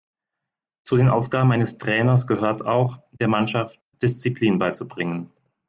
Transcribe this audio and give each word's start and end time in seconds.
Zu 0.83 0.95
den 0.97 1.09
Aufgaben 1.09 1.51
eines 1.51 1.77
Trainers 1.77 2.25
gehört 2.25 2.65
auch, 2.65 2.97
der 3.19 3.27
Mannschaft 3.27 3.79
Disziplin 4.01 4.57
beizubringen. 4.57 5.29